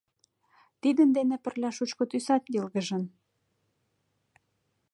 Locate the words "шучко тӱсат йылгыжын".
1.77-3.03